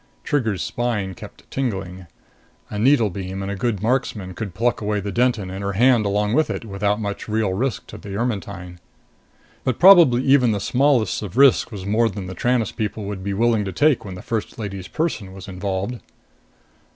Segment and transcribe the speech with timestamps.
[0.23, 2.07] Trigger's spine kept tingling.
[2.71, 6.33] A needlebeam and a good marksman could pluck away the Denton and her hand along
[6.33, 8.79] with it, without much real risk to Ermetyne.
[9.63, 13.35] But probably even the smallest of risks was more than the Tranest people would be
[13.35, 15.99] willing to take when the First Lady's person was involved.